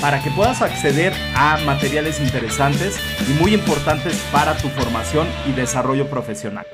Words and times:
para 0.00 0.22
que 0.22 0.30
puedas 0.30 0.62
acceder 0.62 1.12
a 1.36 1.58
materiales 1.66 2.20
interesantes 2.20 2.98
y 3.28 3.40
muy 3.40 3.54
importantes 3.54 4.20
para 4.32 4.56
tu 4.56 4.68
formación 4.68 5.26
y 5.46 5.52
desarrollo 5.52 6.08
profesional. 6.08 6.66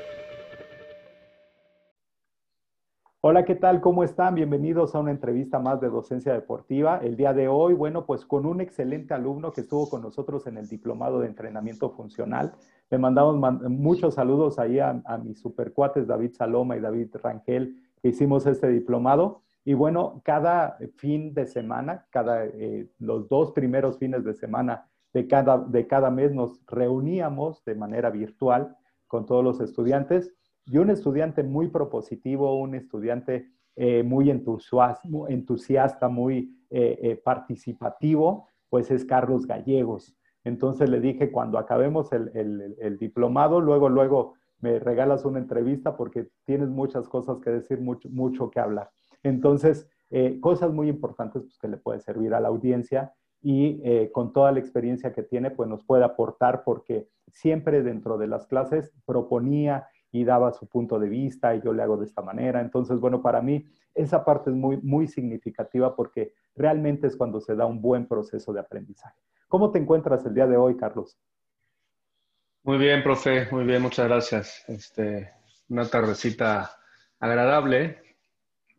Hola, 3.21 3.43
¿qué 3.43 3.55
tal? 3.55 3.81
¿Cómo 3.81 4.05
están? 4.05 4.35
Bienvenidos 4.35 4.95
a 4.95 4.99
una 4.99 5.11
entrevista 5.11 5.59
más 5.59 5.81
de 5.81 5.89
Docencia 5.89 6.31
Deportiva. 6.31 7.01
El 7.03 7.17
día 7.17 7.33
de 7.33 7.49
hoy, 7.49 7.73
bueno, 7.73 8.05
pues 8.05 8.25
con 8.25 8.45
un 8.45 8.61
excelente 8.61 9.13
alumno 9.13 9.51
que 9.51 9.59
estuvo 9.59 9.89
con 9.89 10.01
nosotros 10.01 10.47
en 10.47 10.57
el 10.57 10.69
Diplomado 10.69 11.19
de 11.19 11.27
Entrenamiento 11.27 11.89
Funcional. 11.89 12.53
Le 12.89 12.97
mandamos 12.97 13.35
muchos 13.69 14.15
saludos 14.15 14.57
ahí 14.57 14.79
a, 14.79 14.93
mis 15.21 15.37
supercuates 15.41 16.07
David 16.07 16.31
Saloma 16.31 16.77
y 16.77 16.79
David 16.79 17.09
Rangel 17.21 17.75
que 18.01 18.07
hicimos 18.07 18.45
este 18.45 18.69
diplomado. 18.69 19.41
Y 19.65 19.73
bueno, 19.73 20.21
cada 20.23 20.77
fin 20.97 21.33
de 21.33 21.45
semana, 21.45 22.05
cada, 22.09 22.45
eh, 22.45 22.89
los 22.99 23.27
dos 23.29 23.51
primeros 23.51 23.97
fines 23.97 24.23
de 24.23 24.33
semana 24.33 24.89
de 25.13 25.27
cada, 25.27 25.57
de 25.57 25.87
cada 25.87 26.09
mes 26.11 26.33
nos 26.33 26.63
reuníamos 26.67 27.63
de 27.65 27.75
manera 27.75 28.09
virtual 28.09 28.75
con 29.07 29.25
todos 29.25 29.43
los 29.43 29.59
estudiantes 29.59 30.33
y 30.65 30.77
un 30.77 30.89
estudiante 30.91 31.43
muy 31.43 31.67
propositivo, 31.67 32.59
un 32.59 32.75
estudiante 32.75 33.49
eh, 33.75 34.03
muy 34.03 34.29
entusiasta, 34.29 36.09
muy 36.09 36.53
eh, 36.69 36.99
eh, 37.01 37.15
participativo, 37.23 38.47
pues 38.69 38.91
es 38.91 39.05
Carlos 39.05 39.47
Gallegos. 39.47 40.15
Entonces 40.43 40.89
le 40.89 40.99
dije, 40.99 41.31
cuando 41.31 41.57
acabemos 41.57 42.11
el, 42.11 42.97
diplomado, 42.99 43.61
luego, 43.61 43.89
luego 43.89 44.33
me 44.59 44.79
regalas 44.79 45.25
una 45.25 45.39
entrevista 45.39 45.95
porque 45.95 46.27
tienes 46.45 46.69
muchas 46.69 47.07
cosas 47.07 47.39
que 47.39 47.49
decir, 47.49 47.79
mucho, 47.79 48.09
mucho 48.09 48.51
que 48.51 48.59
hablar. 48.59 48.91
Entonces, 49.23 49.89
cosas 50.41 50.71
muy 50.71 50.89
importantes 50.89 51.43
pues, 51.43 51.57
que 51.57 51.67
le 51.67 51.77
puede 51.77 51.99
servir 51.99 52.33
a 52.33 52.39
la 52.39 52.47
audiencia 52.47 53.13
y 53.41 53.81
con 54.11 54.33
toda 54.33 54.51
la 54.51 54.59
experiencia 54.59 55.13
que 55.13 55.23
tiene, 55.23 55.51
pues 55.51 55.69
nos 55.69 55.83
puede 55.83 56.03
aportar 56.03 56.63
porque 56.63 57.07
siempre 57.31 57.83
dentro 57.83 58.17
de 58.17 58.27
las 58.27 58.47
clases 58.47 58.91
proponía 59.05 59.87
y 60.11 60.23
daba 60.23 60.51
su 60.51 60.67
punto 60.67 60.99
de 60.99 61.07
vista 61.07 61.55
y 61.55 61.61
yo 61.61 61.71
le 61.71 61.83
hago 61.83 61.97
de 61.97 62.05
esta 62.05 62.21
manera. 62.21 62.61
Entonces, 62.61 62.99
bueno, 62.99 63.21
para 63.21 63.41
mí 63.41 63.63
esa 63.93 64.25
parte 64.25 64.49
es 64.49 64.55
muy, 64.55 64.77
muy 64.77 65.07
significativa 65.07 65.95
porque 65.95 66.33
realmente 66.55 67.07
es 67.07 67.15
cuando 67.15 67.39
se 67.39 67.55
da 67.55 67.65
un 67.65 67.81
buen 67.81 68.07
proceso 68.07 68.51
de 68.51 68.59
aprendizaje. 68.59 69.19
¿Cómo 69.47 69.71
te 69.71 69.79
encuentras 69.79 70.25
el 70.25 70.33
día 70.33 70.47
de 70.47 70.57
hoy, 70.57 70.75
Carlos? 70.77 71.17
Muy 72.63 72.77
bien, 72.77 73.03
profe, 73.03 73.47
muy 73.51 73.63
bien, 73.63 73.81
muchas 73.81 74.07
gracias. 74.07 74.63
Este, 74.67 75.31
una 75.69 75.87
tardecita 75.87 76.71
agradable. 77.19 78.08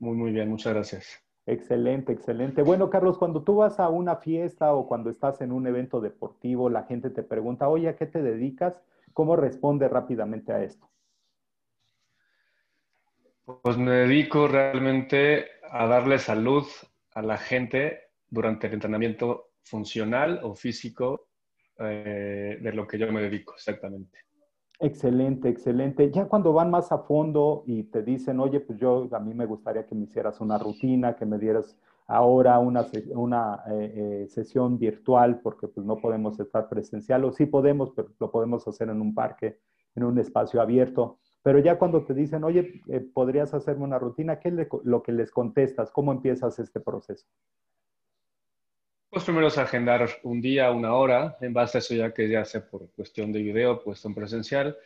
Muy, 0.00 0.16
muy 0.16 0.32
bien, 0.32 0.48
muchas 0.48 0.72
gracias. 0.72 1.22
Excelente, 1.46 2.12
excelente. 2.12 2.62
Bueno, 2.62 2.90
Carlos, 2.90 3.18
cuando 3.18 3.42
tú 3.42 3.56
vas 3.56 3.78
a 3.78 3.88
una 3.88 4.16
fiesta 4.16 4.72
o 4.72 4.88
cuando 4.88 5.10
estás 5.10 5.40
en 5.42 5.52
un 5.52 5.66
evento 5.66 6.00
deportivo, 6.00 6.70
la 6.70 6.84
gente 6.84 7.10
te 7.10 7.22
pregunta, 7.22 7.68
oye, 7.68 7.88
¿a 7.88 7.96
qué 7.96 8.06
te 8.06 8.22
dedicas? 8.22 8.80
¿Cómo 9.12 9.36
responde 9.36 9.88
rápidamente 9.88 10.52
a 10.52 10.62
esto? 10.62 10.88
Pues 13.62 13.76
me 13.76 13.90
dedico 13.90 14.48
realmente 14.48 15.46
a 15.70 15.86
darle 15.86 16.18
salud 16.18 16.64
a 17.14 17.22
la 17.22 17.36
gente 17.36 18.10
durante 18.28 18.68
el 18.68 18.74
entrenamiento 18.74 19.50
funcional 19.62 20.40
o 20.42 20.54
físico 20.54 21.28
eh, 21.78 22.58
de 22.60 22.72
lo 22.72 22.86
que 22.86 22.98
yo 22.98 23.10
me 23.12 23.22
dedico 23.22 23.54
exactamente. 23.54 24.18
Excelente, 24.82 25.48
excelente. 25.50 26.10
Ya 26.10 26.26
cuando 26.26 26.52
van 26.54 26.70
más 26.70 26.90
a 26.90 26.98
fondo 27.00 27.64
y 27.66 27.84
te 27.84 28.02
dicen, 28.02 28.40
oye, 28.40 28.60
pues 28.60 28.78
yo 28.78 29.08
a 29.12 29.18
mí 29.20 29.34
me 29.34 29.44
gustaría 29.44 29.84
que 29.84 29.94
me 29.94 30.04
hicieras 30.04 30.40
una 30.40 30.56
rutina, 30.56 31.16
que 31.16 31.26
me 31.26 31.38
dieras 31.38 31.76
ahora 32.06 32.58
una, 32.58 32.86
una 33.14 33.62
eh, 33.70 34.22
eh, 34.24 34.28
sesión 34.28 34.78
virtual, 34.78 35.40
porque 35.42 35.68
pues 35.68 35.84
no 35.86 35.96
podemos 36.00 36.40
estar 36.40 36.68
presencial, 36.70 37.24
o 37.24 37.32
sí 37.32 37.44
podemos, 37.44 37.90
pero 37.94 38.08
lo 38.18 38.30
podemos 38.30 38.66
hacer 38.66 38.88
en 38.88 39.02
un 39.02 39.14
parque, 39.14 39.58
en 39.94 40.04
un 40.04 40.18
espacio 40.18 40.62
abierto. 40.62 41.18
Pero 41.42 41.58
ya 41.58 41.78
cuando 41.78 42.04
te 42.06 42.14
dicen, 42.14 42.42
oye, 42.44 42.80
eh, 42.88 43.00
¿podrías 43.00 43.52
hacerme 43.52 43.84
una 43.84 43.98
rutina? 43.98 44.40
¿Qué 44.40 44.48
es 44.48 44.54
lo 44.84 45.02
que 45.02 45.12
les 45.12 45.30
contestas? 45.30 45.90
¿Cómo 45.90 46.10
empiezas 46.12 46.58
este 46.58 46.80
proceso? 46.80 47.26
Pues 49.10 49.24
primero 49.24 49.48
es 49.48 49.58
agendar 49.58 50.08
un 50.22 50.40
día, 50.40 50.70
una 50.70 50.94
hora, 50.94 51.36
en 51.40 51.52
base 51.52 51.78
a 51.78 51.80
eso 51.80 51.96
ya 51.96 52.14
que 52.14 52.28
ya 52.28 52.44
sea 52.44 52.64
por 52.64 52.88
cuestión 52.92 53.32
de 53.32 53.42
video, 53.42 53.82
puesto 53.82 54.06
en 54.06 54.14
presencial. 54.14 54.78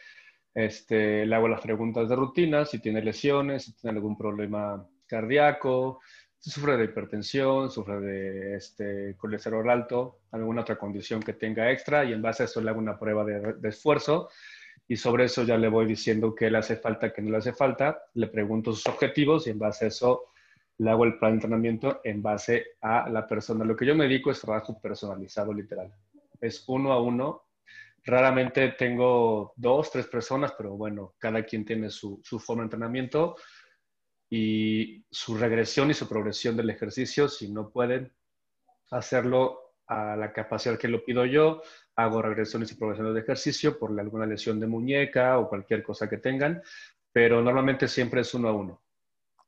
Este, 0.54 1.26
le 1.26 1.34
hago 1.34 1.46
las 1.46 1.60
preguntas 1.60 2.08
de 2.08 2.16
rutina, 2.16 2.64
si 2.64 2.78
tiene 2.78 3.02
lesiones, 3.02 3.64
si 3.64 3.74
tiene 3.74 3.98
algún 3.98 4.16
problema 4.16 4.88
cardíaco, 5.06 6.00
si 6.38 6.50
sufre 6.50 6.78
de 6.78 6.84
hipertensión, 6.84 7.70
sufre 7.70 8.00
de 8.00 8.56
este, 8.56 9.14
colesterol 9.18 9.68
alto, 9.68 10.20
alguna 10.30 10.62
otra 10.62 10.78
condición 10.78 11.22
que 11.22 11.34
tenga 11.34 11.70
extra, 11.70 12.06
y 12.06 12.14
en 12.14 12.22
base 12.22 12.44
a 12.44 12.46
eso 12.46 12.62
le 12.62 12.70
hago 12.70 12.78
una 12.78 12.98
prueba 12.98 13.26
de, 13.26 13.52
de 13.52 13.68
esfuerzo 13.68 14.30
y 14.88 14.96
sobre 14.96 15.24
eso 15.24 15.42
ya 15.42 15.58
le 15.58 15.68
voy 15.68 15.84
diciendo 15.84 16.34
qué 16.34 16.50
le 16.50 16.56
hace 16.56 16.76
falta, 16.76 17.12
qué 17.12 17.20
no 17.20 17.30
le 17.30 17.38
hace 17.38 17.52
falta, 17.52 18.02
le 18.14 18.28
pregunto 18.28 18.72
sus 18.72 18.86
objetivos 18.86 19.46
y 19.46 19.50
en 19.50 19.58
base 19.58 19.84
a 19.84 19.88
eso 19.88 20.33
le 20.78 20.90
hago 20.90 21.04
el 21.04 21.18
plan 21.18 21.32
de 21.32 21.36
entrenamiento 21.36 22.00
en 22.04 22.22
base 22.22 22.66
a 22.80 23.08
la 23.08 23.26
persona. 23.26 23.64
Lo 23.64 23.76
que 23.76 23.86
yo 23.86 23.94
me 23.94 24.04
dedico 24.04 24.30
es 24.30 24.40
trabajo 24.40 24.80
personalizado 24.80 25.52
literal. 25.52 25.92
Es 26.40 26.64
uno 26.66 26.92
a 26.92 27.00
uno. 27.00 27.44
Raramente 28.04 28.70
tengo 28.70 29.52
dos, 29.56 29.90
tres 29.90 30.06
personas, 30.08 30.52
pero 30.56 30.76
bueno, 30.76 31.14
cada 31.18 31.42
quien 31.44 31.64
tiene 31.64 31.90
su, 31.90 32.20
forma 32.38 32.62
de 32.62 32.66
entrenamiento 32.66 33.36
y 34.28 35.04
su 35.10 35.36
regresión 35.36 35.90
y 35.90 35.94
su 35.94 36.08
progresión 36.08 36.56
del 36.56 36.70
ejercicio. 36.70 37.28
Si 37.28 37.50
no 37.50 37.70
pueden 37.70 38.12
hacerlo 38.90 39.60
a 39.86 40.16
la 40.16 40.32
capacidad 40.32 40.78
que 40.78 40.88
lo 40.88 41.04
pido 41.04 41.24
yo, 41.24 41.62
hago 41.96 42.20
regresiones 42.20 42.72
y 42.72 42.74
progresiones 42.74 43.14
de 43.14 43.20
ejercicio 43.20 43.78
por 43.78 43.98
alguna 43.98 44.26
lesión 44.26 44.58
de 44.58 44.66
muñeca 44.66 45.38
o 45.38 45.48
cualquier 45.48 45.82
cosa 45.82 46.08
que 46.08 46.18
tengan, 46.18 46.62
pero 47.12 47.40
normalmente 47.42 47.86
siempre 47.86 48.22
es 48.22 48.34
uno 48.34 48.48
a 48.48 48.52
uno. 48.52 48.83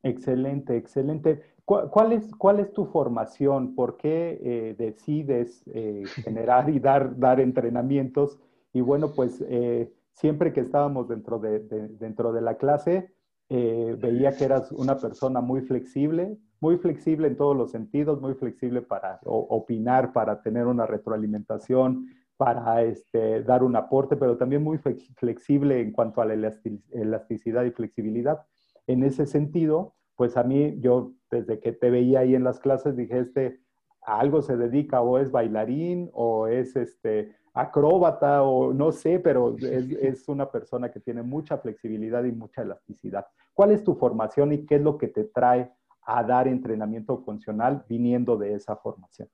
Excelente, 0.06 0.76
excelente. 0.76 1.42
¿Cuál 1.64 2.12
es, 2.12 2.32
cuál 2.36 2.60
es 2.60 2.72
tu 2.72 2.86
formación? 2.86 3.74
¿Por 3.74 3.96
qué 3.96 4.38
eh, 4.40 4.76
decides 4.78 5.64
eh, 5.74 6.04
generar 6.24 6.70
y 6.70 6.78
dar, 6.78 7.18
dar 7.18 7.40
entrenamientos? 7.40 8.38
Y 8.72 8.82
bueno, 8.82 9.12
pues 9.16 9.44
eh, 9.48 9.92
siempre 10.12 10.52
que 10.52 10.60
estábamos 10.60 11.08
dentro 11.08 11.40
de, 11.40 11.58
dentro 11.58 12.32
de 12.32 12.40
la 12.40 12.56
clase, 12.56 13.12
veía 13.48 14.36
que 14.36 14.44
eras 14.44 14.72
una 14.72 14.96
persona 14.96 15.40
muy 15.40 15.60
flexible, 15.62 16.36
muy 16.60 16.78
flexible 16.78 17.28
en 17.28 17.36
todos 17.36 17.56
los 17.56 17.70
sentidos, 17.70 18.20
muy 18.20 18.34
flexible 18.34 18.82
para 18.82 19.20
opinar, 19.24 20.12
para 20.12 20.42
tener 20.42 20.66
una 20.66 20.84
retroalimentación, 20.84 22.08
para 22.36 22.82
este, 22.82 23.42
dar 23.44 23.62
un 23.62 23.76
aporte, 23.76 24.16
pero 24.16 24.36
también 24.36 24.62
muy 24.62 24.78
flexible 24.78 25.80
en 25.80 25.92
cuanto 25.92 26.20
a 26.20 26.26
la 26.26 26.34
elasticidad 26.34 27.64
y 27.64 27.70
flexibilidad. 27.70 28.46
En 28.86 29.04
ese 29.04 29.26
sentido, 29.26 29.95
pues 30.16 30.36
a 30.36 30.42
mí, 30.42 30.76
yo 30.80 31.12
desde 31.30 31.60
que 31.60 31.72
te 31.72 31.90
veía 31.90 32.20
ahí 32.20 32.34
en 32.34 32.44
las 32.44 32.58
clases, 32.58 32.96
dije, 32.96 33.20
este, 33.20 33.60
a 34.02 34.18
algo 34.18 34.42
se 34.42 34.56
dedica 34.56 35.00
o 35.00 35.18
es 35.18 35.30
bailarín 35.30 36.10
o 36.12 36.46
es 36.46 36.74
este, 36.76 37.36
acróbata 37.52 38.42
o 38.42 38.72
no 38.72 38.92
sé, 38.92 39.18
pero 39.18 39.56
es, 39.56 39.90
es, 39.90 40.28
una 40.28 40.50
persona 40.50 40.90
que 40.90 41.00
tiene 41.00 41.22
mucha 41.22 41.58
flexibilidad 41.58 42.24
y 42.24 42.32
mucha 42.32 42.62
elasticidad. 42.62 43.26
¿Cuál 43.52 43.72
es 43.72 43.82
tu 43.82 43.94
formación 43.94 44.52
y 44.52 44.66
qué 44.66 44.76
es 44.76 44.82
lo 44.82 44.98
que 44.98 45.08
te 45.08 45.24
trae 45.24 45.70
a 46.02 46.22
dar 46.22 46.48
entrenamiento 46.48 47.18
funcional 47.24 47.84
viniendo 47.88 48.36
de 48.36 48.54
esa 48.54 48.76
formación? 48.76 49.28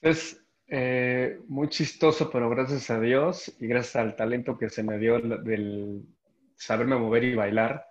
Es 0.00 0.44
eh, 0.68 1.40
muy 1.48 1.68
chistoso, 1.68 2.30
pero 2.30 2.48
gracias 2.50 2.90
a 2.90 3.00
Dios 3.00 3.54
y 3.58 3.66
gracias 3.66 3.96
al 3.96 4.14
talento 4.14 4.58
que 4.58 4.68
se 4.68 4.82
me 4.82 4.98
dio 4.98 5.18
del 5.20 6.04
saberme 6.54 6.96
mover 6.96 7.24
y 7.24 7.34
bailar, 7.34 7.87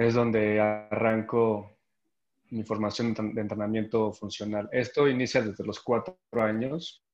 es 0.00 0.14
donde 0.14 0.58
arranco 0.58 1.76
mi 2.48 2.64
formación 2.64 3.12
de 3.12 3.40
entrenamiento 3.42 4.14
funcional. 4.14 4.66
Esto 4.72 5.06
inicia 5.06 5.42
desde 5.42 5.62
los 5.62 5.78
cuatro 5.80 6.16
años, 6.32 7.04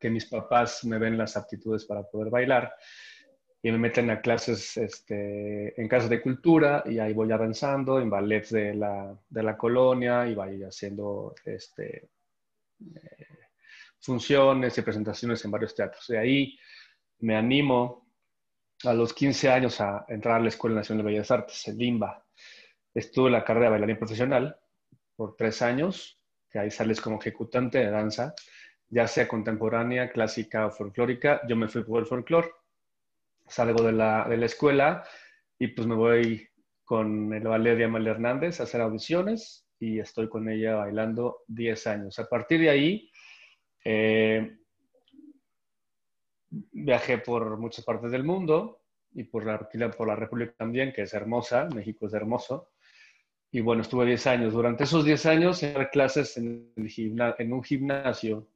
que 0.00 0.08
mis 0.08 0.24
papás 0.24 0.82
me 0.86 0.98
ven 0.98 1.18
las 1.18 1.36
aptitudes 1.36 1.84
para 1.84 2.02
poder 2.04 2.30
bailar. 2.30 2.74
y 3.62 3.70
me 3.70 3.78
meten 3.78 4.10
a 4.10 4.20
clases 4.20 4.76
este, 4.78 5.78
en 5.80 5.88
casas 5.88 6.10
de 6.10 6.20
cultura 6.22 6.82
y 6.86 6.98
ahí 6.98 7.12
voy 7.14 7.32
avanzando 7.32 7.98
en 7.98 8.10
ballets 8.10 8.50
de 8.50 8.74
la, 8.74 9.18
de 9.28 9.42
la 9.42 9.56
colonia 9.56 10.26
y 10.26 10.34
voy 10.34 10.62
haciendo 10.62 11.34
este, 11.44 12.10
eh, 12.94 13.26
funciones 14.00 14.76
y 14.76 14.82
presentaciones 14.82 15.44
en 15.44 15.50
varios 15.50 15.74
teatros. 15.74 16.06
De 16.08 16.18
ahí 16.18 16.58
me 17.20 17.36
animo 17.36 18.03
a 18.86 18.94
los 18.94 19.12
15 19.12 19.50
años 19.50 19.80
a 19.80 20.04
entrar 20.08 20.36
a 20.36 20.40
la 20.40 20.48
Escuela 20.48 20.76
Nacional 20.76 21.04
de 21.04 21.12
Bellas 21.12 21.30
Artes, 21.30 21.66
en 21.68 21.78
LIMBA. 21.78 22.24
Estuve 22.94 23.26
en 23.26 23.32
la 23.32 23.44
carrera 23.44 23.66
de 23.66 23.70
bailarín 23.72 23.98
profesional 23.98 24.56
por 25.16 25.36
tres 25.36 25.62
años, 25.62 26.20
que 26.50 26.58
ahí 26.58 26.70
sales 26.70 27.00
como 27.00 27.18
ejecutante 27.18 27.78
de 27.78 27.90
danza, 27.90 28.34
ya 28.88 29.06
sea 29.06 29.26
contemporánea, 29.26 30.10
clásica 30.10 30.66
o 30.66 30.70
folclórica. 30.70 31.40
Yo 31.48 31.56
me 31.56 31.68
fui 31.68 31.82
por 31.82 32.00
el 32.00 32.06
folclore 32.06 32.50
salgo 33.46 33.82
de 33.82 33.92
la, 33.92 34.26
de 34.28 34.36
la 34.36 34.46
escuela 34.46 35.04
y 35.58 35.68
pues 35.68 35.86
me 35.86 35.94
voy 35.94 36.48
con 36.84 37.32
el 37.32 37.46
ballet 37.46 37.76
de 37.76 37.84
Hernández 37.84 38.60
a 38.60 38.64
hacer 38.64 38.80
audiciones 38.80 39.66
y 39.78 39.98
estoy 39.98 40.28
con 40.28 40.48
ella 40.48 40.76
bailando 40.76 41.38
10 41.48 41.86
años. 41.86 42.18
A 42.18 42.28
partir 42.28 42.60
de 42.60 42.70
ahí, 42.70 43.10
eh, 43.84 44.58
viajé 46.72 47.18
por 47.18 47.58
muchas 47.58 47.84
partes 47.84 48.10
del 48.10 48.24
mundo 48.24 48.82
y 49.12 49.24
por 49.24 49.46
la, 49.46 49.58
por 49.90 50.08
la 50.08 50.16
República 50.16 50.54
también, 50.56 50.92
que 50.92 51.02
es 51.02 51.14
hermosa, 51.14 51.68
México 51.74 52.06
es 52.06 52.14
hermoso. 52.14 52.70
Y 53.50 53.60
bueno, 53.60 53.82
estuve 53.82 54.06
10 54.06 54.26
años. 54.26 54.52
Durante 54.52 54.84
esos 54.84 55.04
10 55.04 55.26
años, 55.26 55.62
hice 55.62 55.88
clases 55.90 56.36
en, 56.36 56.72
en 56.76 57.52
un 57.52 57.62
gimnasio 57.62 58.48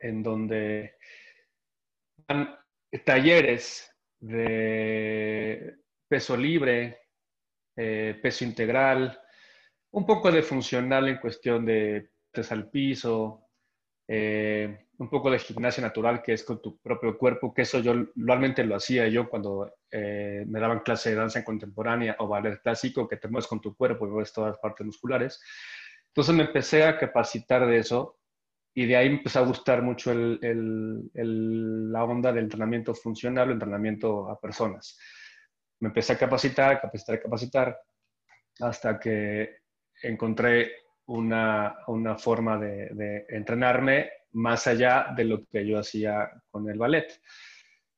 en 0.00 0.22
donde 0.22 0.96
talleres 3.04 3.94
de 4.18 5.76
peso 6.08 6.36
libre, 6.36 6.98
eh, 7.76 8.18
peso 8.20 8.44
integral, 8.44 9.18
un 9.92 10.04
poco 10.04 10.30
de 10.30 10.42
funcional 10.42 11.08
en 11.08 11.18
cuestión 11.18 11.64
de 11.64 12.10
al 12.50 12.70
piso, 12.70 13.41
eh, 14.08 14.86
un 14.98 15.08
poco 15.08 15.30
de 15.30 15.38
gimnasia 15.38 15.82
natural 15.82 16.22
que 16.22 16.32
es 16.32 16.44
con 16.44 16.60
tu 16.60 16.78
propio 16.78 17.16
cuerpo, 17.16 17.52
que 17.52 17.62
eso 17.62 17.80
yo 17.80 17.94
normalmente 18.14 18.64
lo 18.64 18.76
hacía 18.76 19.08
yo 19.08 19.28
cuando 19.28 19.72
eh, 19.90 20.44
me 20.46 20.60
daban 20.60 20.80
clase 20.80 21.10
de 21.10 21.16
danza 21.16 21.44
contemporánea 21.44 22.16
o 22.18 22.28
ballet 22.28 22.60
clásico, 22.60 23.08
que 23.08 23.16
te 23.16 23.28
mueves 23.28 23.46
con 23.46 23.60
tu 23.60 23.76
cuerpo 23.76 24.06
y 24.06 24.10
mueves 24.10 24.32
todas 24.32 24.50
las 24.50 24.58
partes 24.58 24.86
musculares. 24.86 25.40
Entonces 26.08 26.34
me 26.34 26.44
empecé 26.44 26.84
a 26.84 26.98
capacitar 26.98 27.66
de 27.66 27.78
eso 27.78 28.18
y 28.74 28.86
de 28.86 28.96
ahí 28.96 29.08
me 29.08 29.16
empezó 29.16 29.40
a 29.40 29.46
gustar 29.46 29.82
mucho 29.82 30.12
la 30.14 32.04
onda 32.04 32.32
del 32.32 32.44
entrenamiento 32.44 32.94
funcional 32.94 33.48
o 33.48 33.52
entrenamiento 33.52 34.30
a 34.30 34.40
personas. 34.40 34.98
Me 35.80 35.88
empecé 35.88 36.12
a 36.14 36.18
capacitar, 36.18 36.80
capacitar, 36.80 37.20
capacitar, 37.20 37.78
hasta 38.60 38.98
que 38.98 39.56
encontré 40.02 40.81
una, 41.18 42.16
forma 42.18 42.58
de, 42.58 43.26
entrenarme 43.28 44.10
más 44.32 44.66
allá 44.66 45.08
de 45.16 45.24
lo 45.24 45.44
que 45.46 45.66
yo 45.66 45.78
hacía 45.78 46.30
con 46.50 46.68
el 46.68 46.78
ballet. 46.78 47.20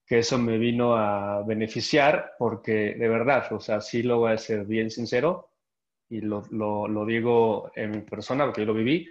Que 0.06 0.18
eso 0.18 0.38
me 0.38 0.58
vino 0.58 0.96
a 0.96 1.42
beneficiar 1.42 2.34
porque 2.38 2.94
de 2.94 3.08
verdad, 3.08 3.50
o 3.52 3.60
sea, 3.60 3.80
sí 3.80 4.02
lo 4.02 4.18
voy 4.18 4.32
a 4.32 4.38
ser 4.38 4.66
bien 4.66 4.90
sincero 4.90 5.50
y 6.10 6.20
lo, 6.20 6.42
lo 6.50 7.06
digo 7.06 7.72
en 7.74 7.90
mi 7.90 8.00
persona 8.02 8.44
porque 8.44 8.60
yo 8.60 8.66
lo 8.66 8.74
viví. 8.74 9.08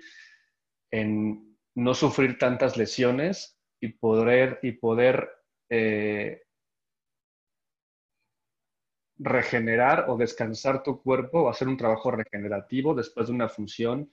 En, 0.92 1.54
no 1.76 1.94
sufrir 1.94 2.38
tantas 2.38 2.78
lesiones 2.78 3.60
y 3.80 3.90
poder, 3.90 4.60
y 4.62 4.74
poder 4.74 5.30
eh, 5.70 6.43
regenerar 9.18 10.06
o 10.10 10.18
descansar 10.18 10.84
tu 10.84 11.02
cuerpo 11.02 11.44
o 11.44 11.50
hacer 11.50 11.68
un 11.68 11.78
trabajo 11.78 12.12
regenerativo 12.12 12.94
después 12.94 13.28
de 13.28 13.34
una 13.34 13.50
función 13.50 14.12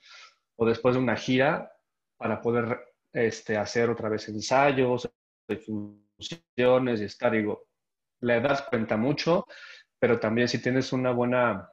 o 0.56 0.66
después 0.66 0.94
de 0.94 1.00
una 1.00 1.16
gira 1.16 1.72
para 2.16 2.40
poder 2.40 2.80
este, 3.12 3.56
hacer 3.56 3.90
otra 3.90 4.08
vez 4.08 4.28
ensayos, 4.28 5.10
funciones 5.64 7.00
y 7.00 7.04
estar, 7.04 7.32
digo, 7.32 7.64
la 8.20 8.36
edad 8.36 8.68
cuenta 8.68 8.96
mucho, 8.96 9.46
pero 9.98 10.20
también 10.20 10.48
si 10.48 10.60
tienes 10.60 10.92
una 10.92 11.12
buena 11.12 11.68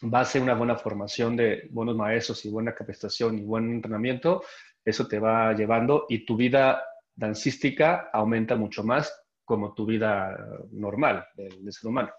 base, 0.00 0.40
una 0.40 0.54
buena 0.54 0.76
formación 0.76 1.36
de 1.36 1.68
buenos 1.70 1.96
maestros 1.96 2.44
y 2.44 2.50
buena 2.50 2.74
capacitación 2.74 3.38
y 3.38 3.44
buen 3.44 3.70
entrenamiento, 3.70 4.42
eso 4.84 5.06
te 5.06 5.18
va 5.18 5.52
llevando 5.52 6.06
y 6.08 6.24
tu 6.24 6.36
vida 6.36 6.82
dancística 7.14 8.10
aumenta 8.12 8.56
mucho 8.56 8.82
más 8.82 9.14
como 9.44 9.74
tu 9.74 9.86
vida 9.86 10.36
normal 10.70 11.26
del, 11.34 11.72
ser 11.72 11.88
humano. 11.90 12.10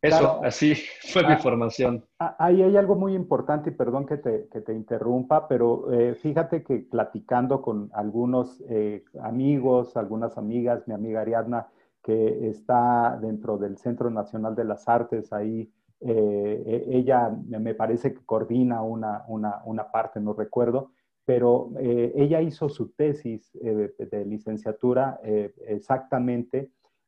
Eso, 0.00 0.40
así 0.44 0.74
fue 1.12 1.22
mi 1.26 1.32
ah, 1.32 1.38
formación. 1.38 2.04
Ah, 2.18 2.36
ahí 2.38 2.62
hay 2.62 2.76
algo 2.76 2.94
muy 2.94 3.14
importante, 3.14 3.70
y 3.70 3.72
perdón 3.72 4.06
que 4.06 4.16
te, 4.16 4.48
que 4.48 4.60
te 4.60 4.72
interrumpa, 4.72 5.48
pero 5.48 5.92
eh, 5.92 6.14
fíjate 6.14 6.62
que 6.62 6.78
platicando 6.78 7.62
con 7.62 7.90
algunos 7.92 8.62
eh, 8.68 9.04
amigos, 9.22 9.96
algunas 9.96 10.38
amigas, 10.38 10.86
mi 10.86 10.94
amiga 10.94 11.22
Ariadna, 11.22 11.68
que 12.02 12.48
está 12.48 13.18
dentro 13.20 13.58
del 13.58 13.76
Centro 13.78 14.10
Nacional 14.10 14.54
de 14.54 14.64
las 14.64 14.88
Artes, 14.88 15.32
ahí 15.32 15.70
eh, 16.00 16.84
e, 16.86 16.96
ella 16.96 17.36
me 17.46 17.74
parece 17.74 18.14
que 18.14 18.24
coordina 18.24 18.82
una, 18.82 19.24
una, 19.26 19.62
una 19.64 19.90
parte, 19.90 20.20
no 20.20 20.32
recuerdo, 20.32 20.92
pero 21.24 21.72
ella 21.76 22.40
hizo 22.40 22.70
su 22.70 22.92
tesis 22.92 23.52
de 23.52 24.24
licenciatura 24.24 25.20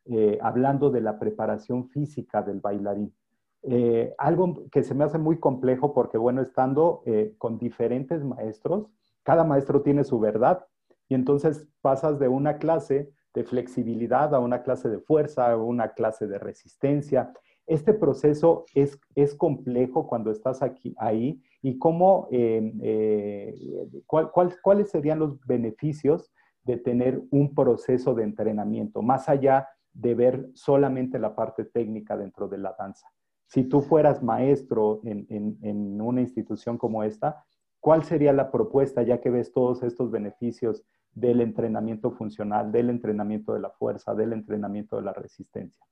eh, 0.06 0.38
hablando 0.42 0.90
de 0.90 1.00
la 1.00 1.18
preparación 1.18 1.88
física 1.88 2.42
del 2.42 2.60
bailarín. 2.60 3.14
algo 4.18 4.64
que 4.70 4.82
se 4.82 4.94
me 4.94 5.04
hace 5.04 5.18
muy 5.18 5.38
complejo 5.38 5.92
porque, 5.92 6.16
bueno, 6.16 6.40
estando 6.40 7.02
con 7.36 7.58
diferentes 7.58 8.24
maestros, 8.24 8.88
cada 9.22 9.44
maestro 9.44 9.82
tiene 9.82 10.02
su 10.04 10.18
verdad 10.18 10.64
y 11.08 11.14
entonces 11.14 11.68
pasas 11.82 12.18
de 12.18 12.28
una 12.28 12.56
clase 12.56 13.12
de 13.34 13.44
flexibilidad 13.44 14.34
a 14.34 14.40
una 14.40 14.62
clase 14.62 14.88
de 14.88 14.98
fuerza, 15.00 15.52
a 15.52 15.56
una 15.56 15.92
clase 15.92 16.26
de 16.26 16.38
resistencia. 16.38 17.32
Este 17.66 17.92
proceso 17.94 18.64
es, 18.74 18.98
es 19.14 19.34
complejo 19.34 20.08
cuando 20.08 20.30
estás 20.30 20.62
aquí, 20.62 20.94
ahí 20.98 21.40
y 21.62 21.78
cómo, 21.78 22.28
eh, 22.32 22.72
eh, 22.82 23.54
cuáles 24.06 24.90
serían 24.90 25.20
los 25.20 25.38
beneficios 25.46 26.32
de 26.64 26.76
tener 26.76 27.22
un 27.30 27.54
proceso 27.54 28.14
de 28.14 28.24
entrenamiento, 28.24 29.02
más 29.02 29.28
allá 29.28 29.68
de 30.00 30.14
ver 30.14 30.50
solamente 30.54 31.18
la 31.18 31.34
parte 31.34 31.64
técnica 31.64 32.16
dentro 32.16 32.48
de 32.48 32.58
la 32.58 32.74
danza. 32.78 33.06
Si 33.46 33.64
tú 33.64 33.82
fueras 33.82 34.22
maestro 34.22 35.00
en, 35.04 35.26
en 35.28 36.00
una 36.00 36.20
institución 36.20 36.78
como 36.78 37.02
esta, 37.02 37.44
¿cuál 37.80 38.04
sería 38.04 38.32
la 38.32 38.50
propuesta 38.50 39.02
ya 39.02 39.20
que 39.20 39.30
ves 39.30 39.52
todos 39.52 39.82
estos 39.82 40.10
beneficios 40.10 40.84
del 41.12 41.40
entrenamiento 41.40 42.12
funcional, 42.12 42.70
del 42.70 42.90
entrenamiento 42.90 43.52
de 43.52 43.60
la 43.60 43.70
fuerza, 43.70 44.14
del 44.14 44.32
entrenamiento 44.32 44.96
de 44.96 45.02
la 45.02 45.12
resistencia? 45.12 45.84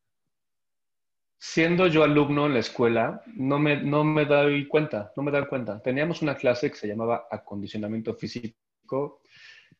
siendo 1.39 1.87
yo 1.87 2.03
alumno 2.03 2.47
en 2.47 2.55
la 2.55 2.59
escuela, 2.59 3.23
no 3.37 3.59
me, 3.59 3.81
no 3.81 4.03
me 4.03 4.25
doy 4.25 4.67
cuenta, 4.67 5.13
no 5.17 5.23
me 5.23 5.31
doy 5.31 5.47
cuenta. 5.47 5.81
Teníamos 5.81 6.21
una 6.21 6.35
clase 6.35 6.71
que 6.71 6.77
se 6.77 6.89
llamaba 6.89 7.27
acondicionamiento 7.31 8.13
físico 8.15 9.23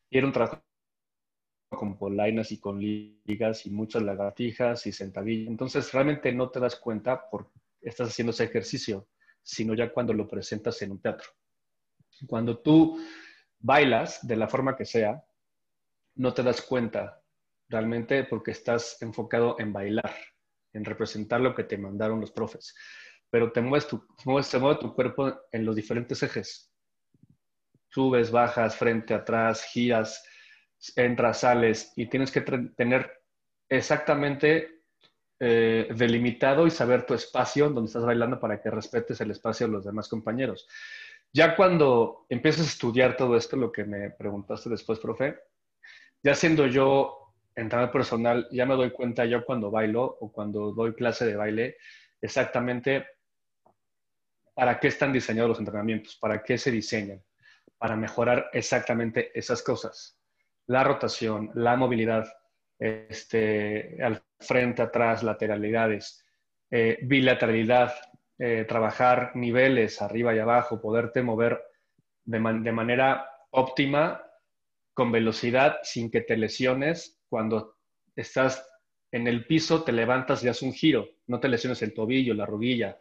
y 0.09 0.17
era 0.17 0.25
un 0.25 0.33
trabajo 0.33 0.61
con 1.69 1.97
polainas 1.97 2.51
y 2.51 2.59
con 2.59 2.79
ligas 2.79 3.65
y 3.65 3.69
muchas 3.69 4.01
lagartijas 4.01 4.85
y 4.87 4.91
sentadillas. 4.91 5.49
Entonces 5.49 5.91
realmente 5.93 6.31
no 6.31 6.49
te 6.49 6.59
das 6.59 6.75
cuenta 6.75 7.29
por 7.29 7.51
estás 7.81 8.09
haciendo 8.09 8.31
ese 8.31 8.45
ejercicio, 8.45 9.07
sino 9.41 9.73
ya 9.73 9.91
cuando 9.91 10.13
lo 10.13 10.27
presentas 10.27 10.81
en 10.81 10.91
un 10.91 11.01
teatro. 11.01 11.29
Cuando 12.27 12.59
tú 12.59 12.99
bailas 13.59 14.25
de 14.27 14.35
la 14.35 14.47
forma 14.47 14.75
que 14.75 14.85
sea, 14.85 15.23
no 16.15 16.33
te 16.33 16.43
das 16.43 16.61
cuenta 16.61 17.21
realmente 17.69 18.23
porque 18.25 18.51
estás 18.51 19.01
enfocado 19.01 19.55
en 19.59 19.71
bailar 19.71 20.13
en 20.73 20.85
representar 20.85 21.41
lo 21.41 21.55
que 21.55 21.63
te 21.63 21.77
mandaron 21.77 22.19
los 22.19 22.31
profes. 22.31 22.75
Pero 23.29 23.51
te 23.51 23.61
mueves 23.61 23.87
tu, 23.87 24.05
mueve 24.25 24.79
tu 24.79 24.93
cuerpo 24.93 25.41
en 25.51 25.65
los 25.65 25.75
diferentes 25.75 26.21
ejes. 26.23 26.71
Subes, 27.89 28.31
bajas, 28.31 28.75
frente, 28.75 29.13
atrás, 29.13 29.63
giras, 29.63 30.23
entras, 30.95 31.41
sales 31.41 31.93
y 31.95 32.07
tienes 32.07 32.31
que 32.31 32.41
tener 32.41 33.11
exactamente 33.67 34.79
eh, 35.39 35.87
delimitado 35.95 36.67
y 36.67 36.71
saber 36.71 37.05
tu 37.05 37.13
espacio 37.13 37.69
donde 37.69 37.87
estás 37.87 38.03
bailando 38.03 38.39
para 38.39 38.61
que 38.61 38.69
respetes 38.69 39.21
el 39.21 39.31
espacio 39.31 39.67
de 39.67 39.73
los 39.73 39.85
demás 39.85 40.09
compañeros. 40.09 40.67
Ya 41.31 41.55
cuando 41.55 42.25
empiezas 42.27 42.65
a 42.65 42.69
estudiar 42.69 43.15
todo 43.15 43.37
esto, 43.37 43.55
lo 43.55 43.71
que 43.71 43.83
me 43.83 44.09
preguntaste 44.09 44.69
después, 44.69 44.99
profe, 44.99 45.37
ya 46.23 46.35
siendo 46.35 46.67
yo 46.67 47.33
entrenador 47.55 47.91
personal, 47.91 48.47
ya 48.51 48.65
me 48.65 48.75
doy 48.75 48.91
cuenta 48.91 49.25
yo 49.25 49.45
cuando 49.45 49.71
bailo 49.71 50.17
o 50.19 50.31
cuando 50.31 50.73
doy 50.73 50.93
clase 50.93 51.25
de 51.25 51.35
baile 51.35 51.77
exactamente 52.21 53.05
para 54.53 54.77
qué 54.79 54.89
están 54.89 55.13
diseñados 55.13 55.49
los 55.49 55.59
entrenamientos, 55.59 56.17
para 56.17 56.43
qué 56.43 56.57
se 56.57 56.71
diseñan, 56.71 57.23
para 57.77 57.95
mejorar 57.95 58.49
exactamente 58.51 59.31
esas 59.37 59.63
cosas. 59.63 60.18
La 60.69 60.83
rotación, 60.83 61.49
la 61.55 61.75
movilidad. 61.75 62.31
este, 62.77 64.01
al 64.01 64.23
frente, 64.39 64.83
atrás, 64.83 65.21
lateralidades, 65.23 66.23
eh, 66.71 66.97
bilateralidad, 67.01 67.93
eh, 68.37 68.65
trabajar 68.69 69.31
niveles 69.35 70.01
arriba 70.01 70.33
y 70.33 70.39
abajo, 70.39 70.79
poderte 70.79 71.21
mover 71.21 71.61
de, 72.23 72.39
manera 72.39 73.29
óptima, 73.49 74.23
con 74.93 75.11
velocidad, 75.11 75.79
sin 75.81 76.09
que 76.11 76.21
te 76.21 76.37
lesiones. 76.37 77.19
Cuando 77.27 77.75
estás 78.15 78.65
en 79.11 79.27
el 79.27 79.45
piso, 79.45 79.83
te 79.83 79.91
levantas 79.91 80.43
y 80.43 80.49
haces 80.49 80.61
un 80.61 80.73
giro, 80.73 81.09
no 81.27 81.39
te 81.39 81.49
lesiones 81.49 81.81
el 81.81 81.95
tobillo, 81.95 82.33
la 82.35 82.45
rodilla. 82.45 82.97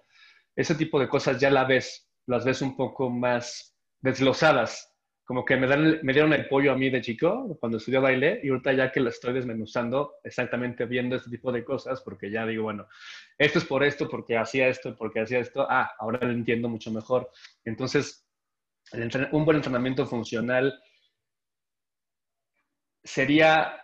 Ese 0.56 0.74
tipo 0.74 0.98
de 0.98 1.08
cosas 1.08 1.38
ya 1.38 1.50
la 1.50 1.64
ves, 1.64 2.10
las 2.26 2.44
ves 2.46 2.62
un 2.62 2.76
poco 2.76 3.10
más 3.10 3.76
desglosadas 4.00 4.97
como 5.28 5.44
que 5.44 5.58
me, 5.58 5.66
dieron 6.14 6.32
el 6.32 6.48
pollo 6.48 6.72
a 6.72 6.74
mí 6.74 6.88
de 6.88 7.02
chico 7.02 7.54
cuando 7.60 7.76
estudié 7.76 7.98
baile 7.98 8.40
y 8.42 8.48
ahorita 8.48 8.72
ya 8.72 8.90
que 8.90 9.00
lo 9.00 9.10
estoy 9.10 9.34
desmenuzando, 9.34 10.14
exactamente 10.24 10.86
viendo 10.86 11.16
este 11.16 11.28
tipo 11.28 11.52
de 11.52 11.66
cosas, 11.66 12.00
porque 12.00 12.30
ya 12.30 12.46
digo, 12.46 12.62
bueno, 12.62 12.88
esto 13.36 13.58
es 13.58 13.66
por 13.66 13.84
esto, 13.84 14.08
porque 14.08 14.38
hacía 14.38 14.68
esto, 14.68 14.96
porque 14.96 15.20
hacía 15.20 15.40
esto, 15.40 15.66
ah, 15.68 15.92
ahora 15.98 16.26
lo 16.26 16.32
entiendo 16.32 16.70
mucho 16.70 16.90
mejor. 16.90 17.30
Entonces, 17.62 18.26
un 19.32 19.44
buen 19.44 19.58
entrenamiento 19.58 20.06
funcional 20.06 20.80
sería 23.04 23.82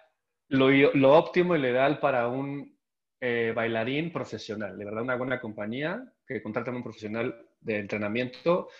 lo, 0.48 0.70
lo 0.70 1.12
óptimo 1.12 1.56
y 1.56 1.60
lo 1.60 1.68
ideal 1.68 2.00
para 2.00 2.26
un 2.26 2.74
eh, 3.20 3.52
bailarín 3.54 4.10
profesional, 4.10 4.78
de 4.78 4.84
verdad, 4.86 5.02
una 5.02 5.16
buena 5.16 5.38
compañía 5.42 6.10
que 6.26 6.42
contrata 6.42 6.70
a 6.70 6.74
un 6.74 6.82
profesional 6.82 7.36
de 7.60 7.80
entrenamiento, 7.80 8.70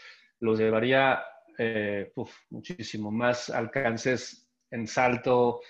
los 0.40 0.58
llevaría 0.58 1.22
eh, 1.58 2.12
muchísimo 2.50 3.10
más 3.10 3.50
alcances 3.50 4.48
en 4.70 4.86
salto, 4.86 5.60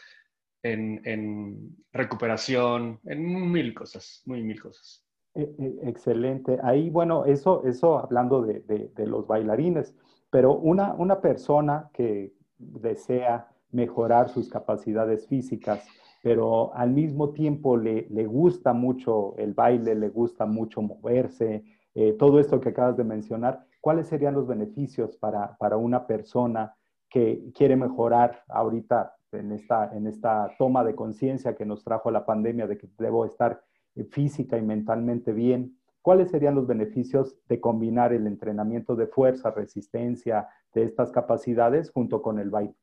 en, 0.62 1.76
recuperación, 1.92 2.98
en 3.04 3.52
mil 3.52 3.74
cosas, 3.74 4.22
muy 4.26 4.42
mil 4.42 4.60
cosas. 4.60 5.04
E, 5.34 5.42
e, 5.42 5.88
excelente. 5.88 6.58
Ahí, 6.62 6.90
bueno, 6.90 7.24
eso, 7.26 7.64
eso 7.66 7.98
hablando 7.98 8.42
de, 8.42 8.90
los 9.06 9.26
bailarines, 9.26 9.94
pero 10.30 10.54
una, 10.54 10.94
una 10.94 11.20
persona 11.20 11.90
que 11.92 12.32
desea 12.56 13.48
mejorar 13.72 14.28
sus 14.28 14.48
capacidades 14.48 15.26
físicas, 15.26 15.86
pero 16.22 16.74
al 16.74 16.90
mismo 16.90 17.30
tiempo 17.30 17.76
le, 17.76 18.06
le 18.08 18.26
gusta 18.26 18.72
mucho 18.72 19.36
el 19.36 19.52
baile, 19.52 19.94
le 19.94 20.08
gusta 20.08 20.46
mucho 20.46 20.80
moverse, 20.80 21.64
eh, 21.94 22.14
todo 22.18 22.40
esto 22.40 22.60
que 22.60 22.70
acabas 22.70 22.96
de 22.96 23.04
mencionar, 23.04 23.66
¿cuáles 23.80 24.08
serían 24.08 24.34
los 24.34 24.46
beneficios 24.46 25.16
para, 25.16 25.56
para 25.56 25.76
una 25.76 26.06
persona 26.06 26.74
que 27.08 27.52
quiere 27.54 27.76
mejorar 27.76 28.42
ahorita 28.48 29.14
en 29.32 29.52
esta, 29.52 29.94
en 29.96 30.06
esta 30.06 30.50
toma 30.58 30.84
de 30.84 30.94
conciencia 30.94 31.54
que 31.54 31.66
nos 31.66 31.84
trajo 31.84 32.10
la 32.10 32.26
pandemia 32.26 32.66
de 32.66 32.78
que 32.78 32.88
debo 32.98 33.24
estar 33.24 33.62
física 34.10 34.58
y 34.58 34.62
mentalmente 34.62 35.32
bien? 35.32 35.78
¿Cuáles 36.02 36.30
serían 36.30 36.54
los 36.54 36.66
beneficios 36.66 37.36
de 37.48 37.60
combinar 37.60 38.12
el 38.12 38.26
entrenamiento 38.26 38.94
de 38.96 39.06
fuerza, 39.06 39.50
resistencia, 39.50 40.48
de 40.74 40.84
estas 40.84 41.10
capacidades 41.10 41.90
junto 41.90 42.20
con 42.20 42.38
el 42.38 42.50
baile? 42.50 42.74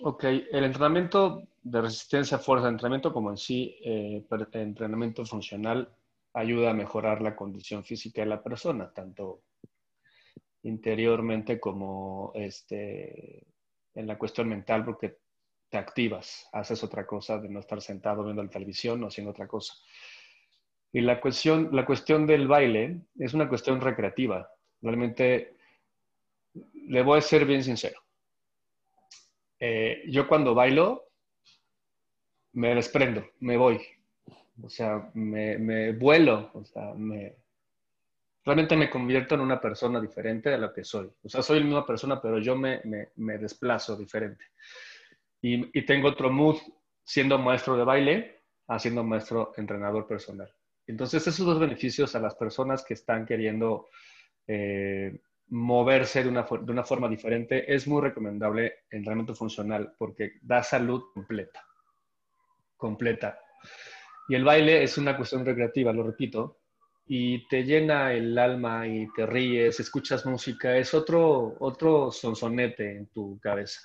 Ok, 0.00 0.24
el 0.24 0.64
entrenamiento 0.64 1.42
de 1.62 1.80
resistencia, 1.80 2.38
fuerza, 2.38 2.68
entrenamiento 2.68 3.12
como 3.12 3.30
en 3.30 3.36
sí, 3.36 3.76
eh, 3.84 4.24
entrenamiento 4.52 5.24
funcional, 5.24 5.88
ayuda 6.38 6.70
a 6.70 6.74
mejorar 6.74 7.20
la 7.20 7.34
condición 7.34 7.84
física 7.84 8.22
de 8.22 8.28
la 8.28 8.42
persona, 8.42 8.92
tanto 8.92 9.42
interiormente 10.62 11.58
como 11.58 12.32
este, 12.34 13.46
en 13.94 14.06
la 14.06 14.16
cuestión 14.16 14.48
mental, 14.48 14.84
porque 14.84 15.18
te 15.68 15.78
activas, 15.78 16.48
haces 16.52 16.82
otra 16.84 17.06
cosa 17.06 17.38
de 17.38 17.48
no 17.48 17.60
estar 17.60 17.80
sentado 17.80 18.24
viendo 18.24 18.42
la 18.42 18.50
televisión 18.50 19.02
o 19.02 19.08
haciendo 19.08 19.32
otra 19.32 19.46
cosa. 19.46 19.74
Y 20.92 21.00
la 21.00 21.20
cuestión, 21.20 21.70
la 21.72 21.84
cuestión 21.84 22.26
del 22.26 22.48
baile 22.48 23.00
es 23.18 23.34
una 23.34 23.48
cuestión 23.48 23.80
recreativa. 23.80 24.48
Realmente, 24.80 25.56
le 26.86 27.02
voy 27.02 27.18
a 27.18 27.22
ser 27.22 27.44
bien 27.44 27.62
sincero. 27.62 28.00
Eh, 29.60 30.04
yo 30.08 30.28
cuando 30.28 30.54
bailo, 30.54 31.10
me 32.52 32.74
desprendo, 32.74 33.26
me 33.40 33.56
voy, 33.56 33.80
o 34.62 34.68
sea, 34.68 35.10
me, 35.14 35.92
vuelo, 35.92 36.50
o 36.54 36.64
sea, 36.64 36.94
me, 36.94 37.36
realmente 38.44 38.76
me 38.76 38.90
convierto 38.90 39.34
en 39.34 39.42
una 39.42 39.60
persona 39.60 40.00
diferente 40.00 40.50
de 40.50 40.58
la 40.58 40.72
que 40.72 40.84
soy. 40.84 41.10
O 41.22 41.28
sea, 41.28 41.42
soy 41.42 41.60
la 41.60 41.64
misma 41.64 41.86
persona, 41.86 42.20
pero 42.20 42.38
yo 42.38 42.56
me, 42.56 42.80
me, 43.16 43.38
desplazo 43.38 43.96
diferente. 43.96 44.44
Y, 45.40 45.78
y, 45.78 45.86
tengo 45.86 46.08
otro 46.08 46.30
mood 46.30 46.56
siendo 47.04 47.38
maestro 47.38 47.76
de 47.76 47.84
baile 47.84 48.42
a 48.66 48.78
siendo 48.78 49.04
maestro 49.04 49.52
entrenador 49.56 50.06
personal. 50.06 50.52
Entonces, 50.86 51.26
esos 51.26 51.46
dos 51.46 51.58
beneficios 51.58 52.14
a 52.14 52.20
las 52.20 52.34
personas 52.34 52.84
que 52.84 52.94
están 52.94 53.26
queriendo 53.26 53.88
eh, 54.46 55.20
moverse 55.48 56.22
de 56.22 56.28
una, 56.28 56.42
de 56.42 56.72
una 56.72 56.84
forma 56.84 57.08
diferente, 57.08 57.72
es 57.72 57.86
muy 57.86 58.02
recomendable 58.02 58.66
el 58.90 58.98
entrenamiento 58.98 59.34
funcional 59.34 59.94
porque 59.98 60.32
da 60.42 60.62
salud 60.62 61.04
completa. 61.12 61.64
Completa. 62.76 63.38
Y 64.28 64.34
el 64.34 64.44
baile 64.44 64.82
es 64.82 64.98
una 64.98 65.16
cuestión 65.16 65.44
recreativa, 65.44 65.92
lo 65.92 66.02
repito, 66.02 66.58
y 67.06 67.48
te 67.48 67.64
llena 67.64 68.12
el 68.12 68.36
alma 68.38 68.86
y 68.86 69.08
te 69.16 69.24
ríes, 69.24 69.80
escuchas 69.80 70.26
música, 70.26 70.76
es 70.76 70.92
otro, 70.92 71.56
otro 71.60 72.12
sonsonete 72.12 72.98
en 72.98 73.06
tu 73.06 73.38
cabeza. 73.40 73.80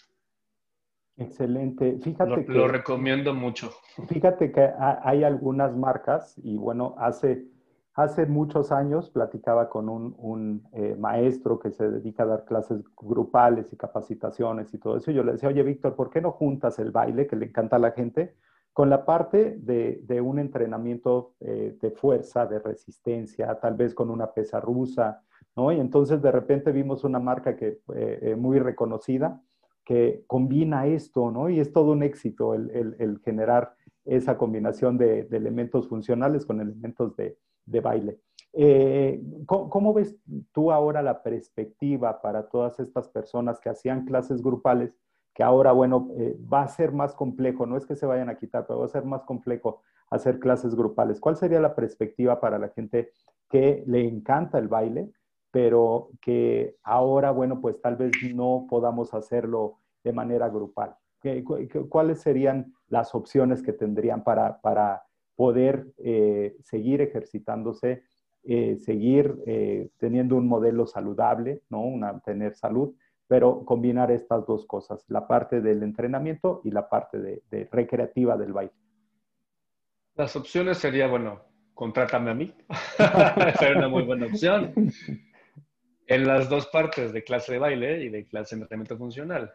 Excelente. 1.15 1.99
Fíjate 2.01 2.29
lo, 2.29 2.45
que, 2.45 2.51
lo 2.51 2.67
recomiendo 2.67 3.33
mucho. 3.33 3.71
Fíjate 4.09 4.51
que 4.51 4.69
hay 4.77 5.23
algunas 5.23 5.75
marcas 5.77 6.37
y 6.43 6.57
bueno, 6.57 6.95
hace, 6.97 7.45
hace 7.93 8.25
muchos 8.25 8.73
años 8.73 9.09
platicaba 9.11 9.69
con 9.69 9.87
un, 9.87 10.13
un 10.17 10.67
eh, 10.73 10.97
maestro 10.99 11.59
que 11.59 11.71
se 11.71 11.89
dedica 11.89 12.23
a 12.23 12.27
dar 12.27 12.45
clases 12.45 12.83
grupales 12.97 13.71
y 13.71 13.77
capacitaciones 13.77 14.73
y 14.73 14.79
todo 14.79 14.97
eso. 14.97 15.11
Yo 15.11 15.23
le 15.23 15.33
decía, 15.33 15.47
oye, 15.47 15.63
Víctor, 15.63 15.95
¿por 15.95 16.09
qué 16.09 16.19
no 16.19 16.31
juntas 16.31 16.79
el 16.79 16.91
baile 16.91 17.27
que 17.27 17.37
le 17.37 17.45
encanta 17.45 17.77
a 17.77 17.79
la 17.79 17.91
gente? 17.91 18.35
Con 18.73 18.89
la 18.89 19.05
parte 19.05 19.55
de, 19.59 20.21
un 20.21 20.39
entrenamiento 20.39 21.35
eh, 21.39 21.77
de 21.79 21.91
fuerza, 21.91 22.47
de 22.47 22.59
resistencia, 22.59 23.59
tal 23.59 23.75
vez 23.75 23.93
con 23.93 24.09
una 24.09 24.33
pesa 24.33 24.59
rusa, 24.59 25.21
¿no? 25.55 25.71
Y 25.71 25.79
entonces 25.79 26.21
de 26.21 26.31
repente 26.31 26.71
vimos 26.71 27.03
una 27.03 27.19
marca 27.19 27.55
que 27.55 27.81
eh, 27.95 28.19
eh, 28.21 28.35
muy 28.35 28.57
reconocida 28.57 29.39
que 29.85 30.23
combina 30.27 30.87
esto, 30.87 31.29
¿no? 31.29 31.49
Y 31.49 31.59
es 31.59 31.71
todo 31.71 31.91
un 31.91 32.01
éxito 32.01 32.55
el, 32.55 33.19
generar 33.23 33.75
esa 34.05 34.37
combinación 34.37 34.97
de, 34.97 35.27
elementos 35.31 35.87
funcionales 35.87 36.45
con 36.45 36.59
elementos 36.59 37.15
de, 37.15 37.37
baile. 37.81 38.19
¿cómo, 39.45 39.93
ves 39.93 40.15
tú 40.51 40.71
ahora 40.71 41.01
la 41.01 41.21
perspectiva 41.21 42.21
para 42.21 42.47
todas 42.47 42.79
estas 42.79 43.09
personas 43.09 43.59
que 43.59 43.69
hacían 43.69 44.05
clases 44.05 44.41
grupales 44.41 44.95
que 45.33 45.43
ahora, 45.43 45.71
bueno, 45.71 46.09
eh, 46.17 46.37
va 46.51 46.61
a 46.61 46.67
ser 46.67 46.91
más 46.91 47.15
complejo, 47.15 47.65
no 47.65 47.75
es 47.75 47.85
que 47.85 47.95
se 47.95 48.05
vayan 48.05 48.29
a 48.29 48.37
quitar, 48.37 48.65
pero 48.67 48.79
va 48.79 48.85
a 48.85 48.89
ser 48.89 49.03
más 49.03 49.23
complejo 49.23 49.81
hacer 50.09 50.39
clases 50.39 50.75
grupales. 50.75 51.19
¿Cuál 51.19 51.37
sería 51.37 51.59
la 51.59 51.75
perspectiva 51.75 52.39
para 52.39 52.59
la 52.59 52.69
gente 52.69 53.09
que 53.49 53.83
le 53.87 54.07
encanta 54.07 54.59
el 54.59 54.67
baile, 54.67 55.11
pero 55.49 56.09
que 56.21 56.77
ahora, 56.83 57.31
bueno, 57.31 57.61
pues 57.61 57.81
tal 57.81 57.95
vez 57.95 58.11
no 58.33 58.67
podamos 58.69 59.13
hacerlo 59.13 59.79
de 60.03 60.13
manera 60.13 60.49
grupal? 60.49 60.95
¿Cuáles 61.89 62.21
serían 62.21 62.73
las 62.87 63.15
opciones 63.15 63.63
que 63.63 63.73
tendrían 63.73 64.23
para, 64.23 64.59
para 64.61 65.03
poder 65.35 65.87
eh, 65.97 66.57
seguir 66.61 67.01
ejercitándose, 67.01 68.03
eh, 68.43 68.77
seguir 68.77 69.89
teniendo 69.97 70.35
un 70.35 70.47
modelo 70.47 70.85
saludable, 70.85 71.63
¿no? 71.69 71.81
Una, 71.81 72.19
tener 72.19 72.55
salud, 72.55 72.93
pero 73.33 73.65
combinar 73.65 74.11
estas 74.11 74.45
dos 74.45 74.67
cosas, 74.67 75.03
la 75.07 75.27
parte 75.27 75.59
del 75.59 75.81
entrenamiento 75.81 76.61
y 76.63 76.69
la 76.69 76.87
parte 76.87 77.17
de, 77.17 77.67
recreativa 77.71 78.37
del 78.37 78.53
baile. 78.53 78.75
Las 80.13 80.35
opciones 80.35 80.77
sería, 80.77 81.07
bueno, 81.07 81.41
contrátame 81.73 82.29
a 82.29 82.35
mí, 82.35 82.53
sería 83.57 83.75
una 83.75 83.89
muy 83.89 84.03
buena 84.03 84.27
opción. 84.27 84.71
En 86.05 86.27
las 86.27 86.47
dos 86.47 86.67
partes 86.67 87.11
de 87.11 87.23
clase 87.23 87.53
de 87.53 87.57
baile 87.57 88.03
y 88.03 88.09
de 88.09 88.23
clase 88.27 88.55
de 88.55 88.61
entrenamiento 88.61 88.99
funcional. 88.99 89.51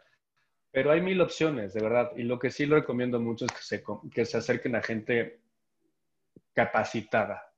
Pero 0.73 0.91
hay 0.91 1.01
mil 1.01 1.21
opciones, 1.21 1.73
de 1.73 1.81
verdad. 1.81 2.11
Y 2.17 2.25
lo 2.25 2.37
que 2.37 2.51
sí 2.51 2.67
lo 2.67 2.75
recomiendo 2.75 3.21
mucho 3.21 3.45
es 3.45 3.53
que 3.53 3.63
se, 3.63 3.85
que 4.13 4.25
se 4.25 4.39
acerquen 4.39 4.75
a 4.75 4.83
gente 4.83 5.39
capacitada, 6.53 7.53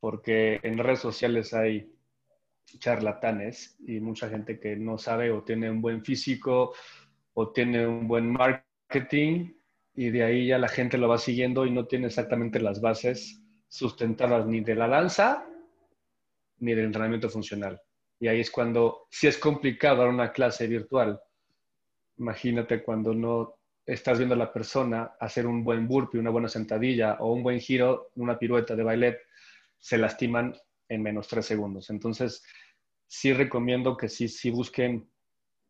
porque 0.00 0.58
en 0.64 0.78
redes 0.78 0.98
sociales 0.98 1.54
hay 1.54 1.93
charlatanes 2.78 3.76
y 3.86 4.00
mucha 4.00 4.28
gente 4.28 4.58
que 4.58 4.76
no 4.76 4.98
sabe 4.98 5.30
o 5.30 5.42
tiene 5.42 5.70
un 5.70 5.80
buen 5.80 6.04
físico 6.04 6.74
o 7.34 7.52
tiene 7.52 7.86
un 7.86 8.08
buen 8.08 8.30
marketing 8.30 9.52
y 9.94 10.10
de 10.10 10.24
ahí 10.24 10.46
ya 10.48 10.58
la 10.58 10.68
gente 10.68 10.98
lo 10.98 11.08
va 11.08 11.18
siguiendo 11.18 11.66
y 11.66 11.70
no 11.70 11.86
tiene 11.86 12.06
exactamente 12.06 12.60
las 12.60 12.80
bases 12.80 13.40
sustentadas 13.68 14.46
ni 14.46 14.60
de 14.60 14.74
la 14.74 14.88
danza 14.88 15.46
ni 16.58 16.74
del 16.74 16.86
entrenamiento 16.86 17.28
funcional. 17.28 17.80
Y 18.18 18.28
ahí 18.28 18.40
es 18.40 18.50
cuando, 18.50 19.06
si 19.10 19.26
es 19.26 19.36
complicado 19.38 19.98
dar 19.98 20.08
una 20.08 20.32
clase 20.32 20.66
virtual, 20.66 21.20
imagínate 22.16 22.82
cuando 22.82 23.12
no 23.12 23.56
estás 23.84 24.18
viendo 24.18 24.34
a 24.34 24.38
la 24.38 24.52
persona 24.52 25.12
hacer 25.20 25.46
un 25.46 25.62
buen 25.62 25.86
burpee, 25.86 26.18
una 26.18 26.30
buena 26.30 26.48
sentadilla 26.48 27.18
o 27.20 27.32
un 27.32 27.42
buen 27.42 27.60
giro, 27.60 28.10
una 28.16 28.38
pirueta 28.38 28.74
de 28.74 28.82
ballet, 28.82 29.18
se 29.78 29.98
lastiman 29.98 30.54
en 30.88 31.02
menos 31.02 31.28
tres 31.28 31.46
segundos. 31.46 31.90
Entonces, 31.90 32.42
sí 33.06 33.32
recomiendo 33.32 33.96
que 33.96 34.08
sí, 34.08 34.28
sí 34.28 34.50
busquen, 34.50 35.08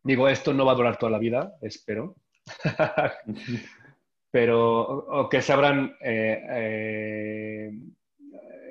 digo, 0.03 0.29
esto 0.29 0.53
no 0.53 0.65
va 0.65 0.73
a 0.73 0.77
durar 0.77 0.99
toda 0.99 1.13
la 1.13 1.19
vida, 1.19 1.55
espero, 1.63 2.17
pero 4.31 4.83
o, 4.83 5.29
que 5.29 5.41
se 5.41 5.53
abran 5.53 5.97
eh, 6.01 6.43
eh, 6.51 7.71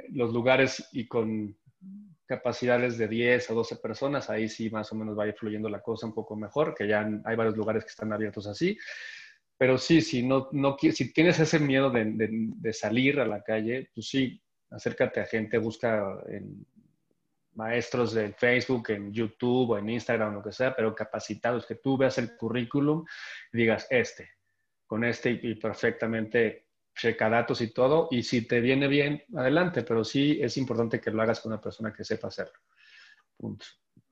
los 0.09 0.33
lugares 0.33 0.89
y 0.91 1.07
con 1.07 1.55
capacidades 2.25 2.97
de 2.97 3.07
10 3.07 3.51
o 3.51 3.55
12 3.55 3.75
personas, 3.77 4.29
ahí 4.29 4.49
sí 4.49 4.69
más 4.69 4.91
o 4.91 4.95
menos 4.95 5.17
va 5.17 5.23
a 5.23 5.27
ir 5.27 5.35
fluyendo 5.35 5.69
la 5.69 5.81
cosa 5.81 6.07
un 6.07 6.13
poco 6.13 6.35
mejor, 6.35 6.73
que 6.73 6.87
ya 6.87 7.07
hay 7.25 7.35
varios 7.35 7.55
lugares 7.55 7.83
que 7.83 7.91
están 7.91 8.13
abiertos 8.13 8.47
así. 8.47 8.77
Pero 9.57 9.77
sí, 9.77 10.01
si, 10.01 10.23
no, 10.23 10.49
no, 10.51 10.75
si 10.77 11.13
tienes 11.13 11.39
ese 11.39 11.59
miedo 11.59 11.89
de, 11.89 12.05
de, 12.05 12.73
salir 12.73 13.19
a 13.19 13.25
la 13.25 13.43
calle, 13.43 13.89
pues 13.93 14.09
sí, 14.09 14.41
acércate 14.73 15.21
a 15.21 15.25
gente, 15.25 15.57
busca 15.57 16.19
en 16.27 16.65
maestros 17.55 18.13
de 18.13 18.33
Facebook, 18.33 18.89
en 18.89 19.11
YouTube 19.11 19.71
o 19.71 19.77
en 19.77 19.89
Instagram, 19.89 20.33
lo 20.33 20.43
que 20.43 20.51
sea, 20.51 20.75
pero 20.75 20.95
capacitados, 20.95 21.65
que 21.65 21.75
tú 21.75 21.97
veas 21.97 22.17
el 22.17 22.35
currículum 22.35 23.05
y 23.51 23.57
digas, 23.57 23.87
este, 23.89 24.29
con 24.85 25.03
este 25.03 25.39
y 25.41 25.55
perfectamente 25.55 26.67
checa 26.95 27.29
datos 27.29 27.61
y 27.61 27.73
todo, 27.73 28.07
y 28.11 28.23
si 28.23 28.47
te 28.47 28.59
viene 28.59 28.87
bien, 28.87 29.23
adelante, 29.35 29.83
pero 29.83 30.03
sí 30.03 30.39
es 30.41 30.57
importante 30.57 30.99
que 30.99 31.11
lo 31.11 31.21
hagas 31.21 31.39
con 31.39 31.51
una 31.51 31.61
persona 31.61 31.91
que 31.91 32.03
sepa 32.03 32.27
hacerlo. 32.27 32.53
Punto. 33.37 33.65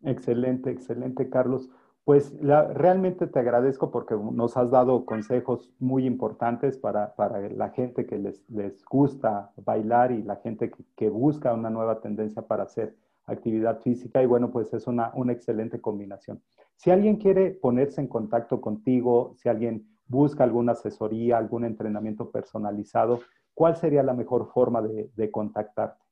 Excelente, 0.03 0.71
excelente, 0.71 1.29
Carlos. 1.29 1.69
Pues 2.03 2.35
realmente 2.41 3.27
te 3.27 3.39
agradezco 3.39 3.91
porque 3.91 4.15
nos 4.15 4.57
has 4.57 4.71
dado 4.71 5.05
consejos 5.05 5.71
muy 5.79 6.05
importantes 6.05 6.77
para, 6.77 7.15
para 7.15 7.47
la 7.49 7.69
gente 7.69 8.07
que 8.07 8.17
les, 8.17 8.43
les, 8.49 8.83
gusta 8.85 9.51
bailar 9.63 10.11
y 10.11 10.23
la 10.23 10.37
gente 10.37 10.71
que, 10.95 11.09
busca 11.09 11.53
una 11.53 11.69
nueva 11.69 12.01
tendencia 12.01 12.41
para 12.41 12.63
hacer 12.63 12.95
actividad 13.25 13.79
física 13.81 14.21
y 14.23 14.25
bueno, 14.25 14.51
pues 14.51 14.73
es 14.73 14.87
una, 14.87 15.11
una 15.13 15.31
excelente 15.31 15.79
combinación. 15.79 16.41
Si 16.75 16.89
alguien 16.89 17.17
quiere 17.17 17.51
ponerse 17.51 18.01
en 18.01 18.07
contacto 18.07 18.59
contigo, 18.59 19.35
si 19.37 19.47
alguien 19.47 19.87
busca 20.07 20.43
alguna 20.43 20.73
asesoría, 20.73 21.37
algún 21.37 21.63
entrenamiento 21.63 22.31
personalizado, 22.31 23.19
¿cuál 23.53 23.77
sería 23.77 24.03
la 24.03 24.13
mejor 24.13 24.51
forma 24.51 24.81
de, 24.81 25.31
contactarte? 25.31 26.03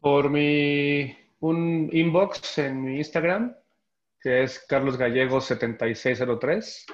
Por 0.00 0.30
mi, 0.30 1.14
un 1.40 1.88
inbox 1.92 2.58
en 2.58 2.82
mi 2.82 2.96
Instagram, 2.98 3.54
que 4.20 4.42
es 4.42 4.64
Carlos 4.66 4.96
Gallego 4.96 5.40
7603. 5.40 6.86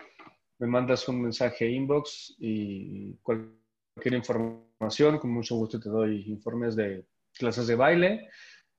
Me 0.58 0.66
mandas 0.66 1.08
un 1.08 1.22
mensaje 1.22 1.68
inbox 1.68 2.36
y 2.38 3.14
cualquier 3.16 4.14
información, 4.14 5.18
con 5.18 5.30
mucho 5.30 5.56
gusto 5.56 5.78
te 5.78 5.88
doy 5.88 6.22
informes 6.28 6.76
de 6.76 7.06
clases 7.32 7.66
de 7.66 7.74
baile 7.74 8.28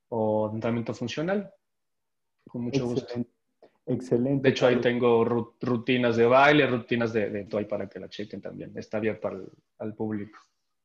o 0.10 0.50
entrenamiento 0.54 0.94
funcional. 0.94 1.52
Con 2.48 2.64
mucho 2.64 2.86
gusto. 2.86 3.14
Excelente. 3.86 4.44
De 4.44 4.50
hecho, 4.50 4.68
ahí 4.68 4.82
tengo 4.82 5.24
rutinas 5.24 6.18
de 6.18 6.26
baile, 6.26 6.68
rutinas 6.68 7.14
de, 7.14 7.30
de 7.30 7.46
toy 7.46 7.66
para 7.66 7.88
que 7.88 8.00
la 8.00 8.10
chequen 8.10 8.42
también. 8.42 8.78
Está 8.78 8.98
abierto 8.98 9.30
al, 9.80 9.94
público. 9.96 10.40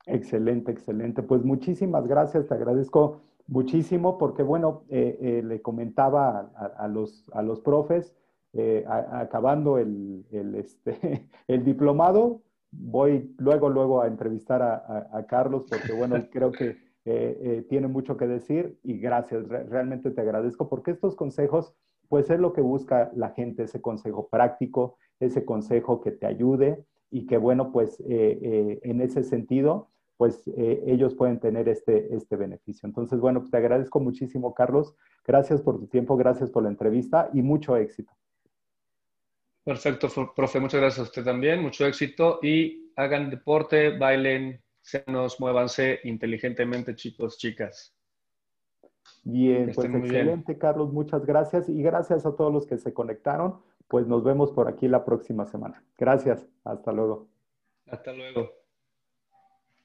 Excelente, 0.07 0.71
excelente. 0.71 1.23
Pues 1.23 1.43
muchísimas 1.43 2.07
gracias, 2.07 2.47
te 2.47 2.55
agradezco 2.55 3.23
muchísimo 3.47 4.19
porque, 4.19 4.43
bueno, 4.43 4.85
eh, 4.89 5.19
eh, 5.21 5.43
le 5.45 5.61
comentaba 5.63 6.51
a, 6.77 6.89
los, 6.89 7.29
a 7.33 7.43
los 7.43 7.61
profes, 7.61 8.15
eh, 8.55 8.85
acabando 8.87 9.79
el, 9.79 10.27
el, 10.31 10.55
este, 10.55 11.29
el 11.49 11.65
diplomado, 11.65 12.43
voy 12.71 13.35
luego, 13.39 13.69
luego 13.69 14.03
a 14.03 14.07
entrevistar 14.07 14.63
a, 14.63 15.27
Carlos 15.27 15.65
porque, 15.69 15.93
bueno, 15.93 16.17
creo 16.31 16.53
que 16.53 16.77
tiene 17.69 17.89
mucho 17.89 18.17
que 18.17 18.27
decir 18.27 18.79
y 18.83 18.99
gracias, 18.99 19.49
realmente 19.49 20.11
te 20.11 20.21
agradezco 20.21 20.69
porque 20.69 20.93
estos 20.93 21.17
consejos 21.17 21.75
pues 22.09 22.31
es 22.31 22.39
lo 22.39 22.53
que 22.53 22.61
busca 22.61 23.11
la 23.15 23.31
gente, 23.31 23.65
ese 23.65 23.81
consejo 23.81 24.29
práctico, 24.29 24.97
ese 25.19 25.45
consejo 25.45 26.01
que 26.01 26.13
te 26.13 26.27
ayude 26.27 26.85
y 27.11 27.27
que 27.27 27.39
bueno, 27.39 27.73
pues 27.73 28.03
en 28.07 29.01
ese 29.01 29.25
sentido, 29.25 29.89
pues 30.23 30.41
eh, 30.57 30.85
ellos 30.87 31.17
pueden 31.17 31.41
tener 31.41 31.69
este, 31.69 32.15
este 32.15 32.37
beneficio. 32.37 32.87
Entonces, 32.87 33.19
bueno, 33.19 33.41
pues 33.41 33.51
te 33.51 33.57
agradezco 33.57 33.99
muchísimo, 33.99 34.55
Carlos. 34.55 34.95
Gracias 35.27 35.61
por 35.61 35.81
tu 35.81 35.89
tiempo, 35.89 36.17
gracias 36.17 36.49
por 36.49 36.63
la 36.63 36.69
entrevista 36.69 37.29
y 37.33 37.43
mucho 37.43 37.77
éxito. 37.77 38.13
Perfecto, 39.65 40.07
profe. 40.37 40.61
Muchas 40.61 40.81
gracias 40.81 41.01
a 41.01 41.03
usted 41.03 41.25
también. 41.25 41.61
Mucho 41.61 41.85
éxito 41.87 42.39
y 42.41 42.93
hagan 42.95 43.31
deporte, 43.31 43.99
bailen, 43.99 44.63
senos, 44.81 45.41
muévanse 45.41 45.99
inteligentemente, 46.05 46.95
chicos, 46.95 47.37
chicas. 47.37 47.93
Bien, 49.25 49.73
pues 49.75 49.93
excelente, 49.93 50.57
Carlos, 50.57 50.93
muchas 50.93 51.27
gracias 51.27 51.69
y 51.69 51.83
gracias 51.83 52.27
a 52.27 52.37
todos 52.37 52.53
los 52.53 52.65
que 52.65 52.79
se 52.79 52.95
conectaron. 52.95 53.61
Pues 53.89 54.07
nos 54.07 54.23
vemos 54.23 54.53
por 54.53 54.69
aquí 54.69 54.87
la 54.87 55.05
próxima 55.05 55.47
semana. 55.47 55.83
Gracias, 55.99 56.47
hasta 56.63 56.93
luego. 56.93 57.27
Hasta 57.89 58.13
luego. 58.13 58.62